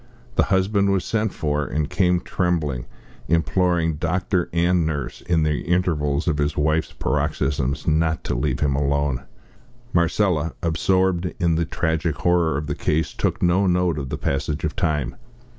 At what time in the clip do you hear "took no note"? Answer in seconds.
13.13-13.99